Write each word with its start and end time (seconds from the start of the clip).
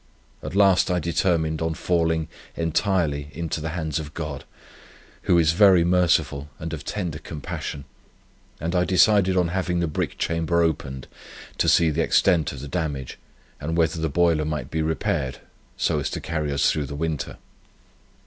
At 0.41 0.55
last 0.55 0.89
I 0.89 0.97
determined 0.97 1.61
on 1.61 1.75
falling 1.75 2.27
entirely 2.55 3.29
into 3.33 3.61
the 3.61 3.69
hands 3.69 3.99
of 3.99 4.15
God, 4.15 4.45
who 5.29 5.37
is 5.37 5.51
very 5.51 5.83
merciful 5.83 6.49
and 6.57 6.73
of 6.73 6.83
tender 6.83 7.19
compassion, 7.19 7.85
and 8.59 8.73
I 8.75 8.83
decided 8.83 9.37
on 9.37 9.49
having 9.49 9.79
the 9.79 9.85
brick 9.85 10.17
chamber 10.17 10.63
opened, 10.63 11.07
to 11.59 11.69
see 11.69 11.91
the 11.91 12.01
extent 12.01 12.51
of 12.51 12.61
the 12.61 12.67
damage, 12.67 13.19
and 13.59 13.77
whether 13.77 14.01
the 14.01 14.09
boiler 14.09 14.43
might 14.43 14.71
be 14.71 14.81
repaired, 14.81 15.37
so 15.77 15.99
as 15.99 16.09
to 16.09 16.19
carry 16.19 16.51
us 16.51 16.71
through 16.71 16.87
the 16.87 16.95
winter. 16.95 17.37